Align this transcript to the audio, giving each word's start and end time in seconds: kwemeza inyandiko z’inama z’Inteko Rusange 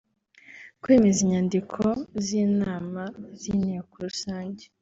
kwemeza 0.81 1.19
inyandiko 1.25 1.81
z’inama 2.23 3.03
z’Inteko 3.39 3.93
Rusange 4.07 4.63